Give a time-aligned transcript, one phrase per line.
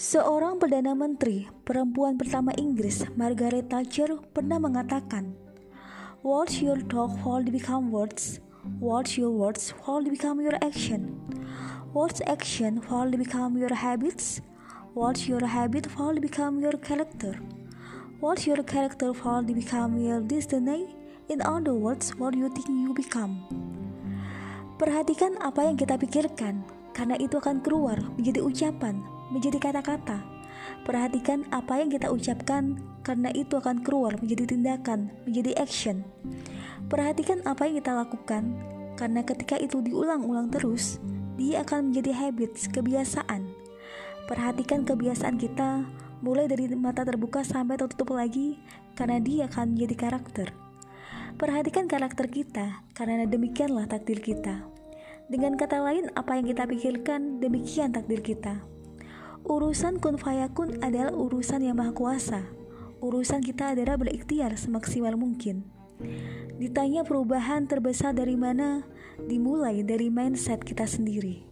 [0.00, 5.36] Seorang Perdana Menteri perempuan pertama Inggris, Margaret Thatcher, pernah mengatakan,
[6.24, 8.40] What's your talk will become words,
[8.80, 11.20] What's your words will become your action,
[11.92, 14.40] What's action will become your habits,
[14.96, 17.36] What's your habit will become your character,
[18.24, 20.96] What's your character will become your destiny,
[21.28, 23.44] In other words, what you think you become.
[24.80, 26.64] Perhatikan apa yang kita pikirkan,
[26.96, 30.22] karena itu akan keluar menjadi ucapan, menjadi kata-kata.
[30.84, 36.04] Perhatikan apa yang kita ucapkan, karena itu akan keluar menjadi tindakan, menjadi action.
[36.90, 38.42] Perhatikan apa yang kita lakukan,
[38.98, 41.00] karena ketika itu diulang-ulang terus,
[41.40, 43.48] dia akan menjadi habits, kebiasaan.
[44.28, 45.88] Perhatikan kebiasaan kita,
[46.20, 48.60] mulai dari mata terbuka sampai tertutup lagi,
[48.98, 50.52] karena dia akan menjadi karakter.
[51.40, 54.68] Perhatikan karakter kita, karena demikianlah takdir kita.
[55.30, 58.60] Dengan kata lain, apa yang kita pikirkan, demikian takdir kita.
[59.48, 62.46] Urusan kun fayakun adalah urusan yang maha kuasa.
[63.00, 65.66] Urusan kita adalah berikhtiar semaksimal mungkin.
[66.60, 68.84] Ditanya perubahan terbesar dari mana?
[69.20, 71.49] Dimulai dari mindset kita sendiri.